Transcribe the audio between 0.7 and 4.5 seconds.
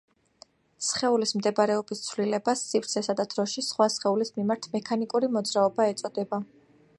სხეულის მდებარეობის ცვლილებას სივრცესა და დროში სხვა სხეულის